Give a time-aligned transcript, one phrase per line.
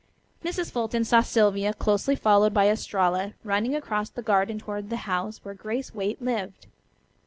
[0.43, 0.71] Mrs.
[0.71, 5.53] Fulton saw Sylvia, closely followed by Estralla, running across the garden toward the house where
[5.53, 6.65] Grace Waite lived.